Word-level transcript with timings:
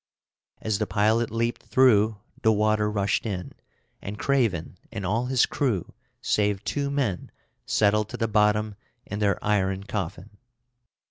As 0.61 0.79
the 0.79 0.87
pilot 0.87 1.29
leaped 1.29 1.61
through, 1.61 2.17
the 2.41 2.51
water 2.51 2.89
rushed 2.89 3.23
in, 3.23 3.51
and 4.01 4.17
Craven 4.17 4.79
and 4.91 5.05
all 5.05 5.27
his 5.27 5.45
crew, 5.45 5.93
save 6.23 6.63
two 6.63 6.89
men, 6.89 7.29
settled 7.67 8.09
to 8.09 8.17
the 8.17 8.27
bottom 8.27 8.73
in 9.05 9.19
their 9.19 9.37
iron 9.45 9.83
coffin. 9.83 10.31